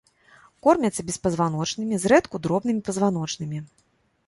[0.67, 3.63] Кормяцца беспазваночнымі, зрэдку дробнымі пазваночнымі.